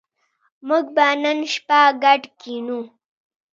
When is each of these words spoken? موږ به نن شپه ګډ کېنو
موږ 0.67 0.85
به 0.95 1.07
نن 1.23 1.39
شپه 1.53 1.79
ګډ 2.03 2.21
کېنو 2.39 2.79